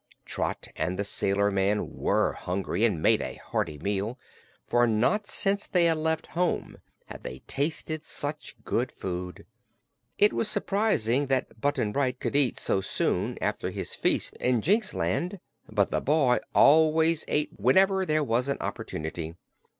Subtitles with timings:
[0.25, 4.17] Trot and the sailor man were hungry and made a hearty meal,
[4.65, 9.45] for not since they had left home had they tasted such good food.
[10.17, 15.39] It was surprising that Button Bright could eat so soon after his feast in Jinxland,
[15.71, 19.35] but the boy always ate whenever there was an opportunity.